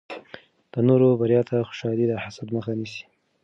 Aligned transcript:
د 0.71 0.75
نورو 0.87 1.07
بریا 1.19 1.41
ته 1.49 1.55
خوشحالي 1.67 2.05
د 2.07 2.13
حسد 2.23 2.47
مخه 2.55 2.71
نیسي. 2.79 3.03